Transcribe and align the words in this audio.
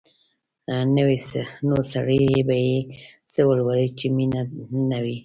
نو 1.69 1.75
سړی 1.93 2.23
به 2.47 2.55
یې 2.65 2.77
څه 3.31 3.41
ولولي 3.47 3.87
چې 3.97 4.05
مینه 4.15 4.41
نه 4.89 4.99
وي؟ 5.03 5.17